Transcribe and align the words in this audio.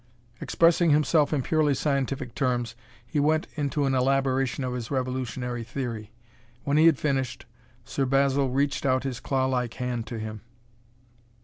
Expressing 0.39 0.89
himself 0.89 1.31
in 1.31 1.43
purely 1.43 1.75
scientific 1.75 2.33
terms, 2.33 2.73
he 3.05 3.19
went 3.19 3.45
into 3.53 3.85
an 3.85 3.93
elaboration 3.93 4.63
of 4.63 4.73
his 4.73 4.89
revolutionary 4.89 5.63
theory. 5.63 6.11
When 6.63 6.77
he 6.77 6.87
had 6.87 6.97
finished, 6.97 7.45
Sir 7.85 8.07
Basil 8.07 8.49
reached 8.49 8.83
out 8.83 9.03
his 9.03 9.19
clawlike 9.19 9.75
hand 9.75 10.07
to 10.07 10.17
him. 10.17 10.41